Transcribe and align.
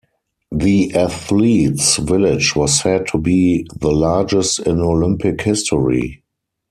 The 0.51 0.95
athletes' 0.95 1.97
village 1.97 2.55
was 2.55 2.79
said 2.81 3.05
to 3.09 3.19
be 3.19 3.67
the 3.79 3.91
largest 3.91 4.57
in 4.57 4.79
Olympic 4.79 5.41
history. 5.43 6.23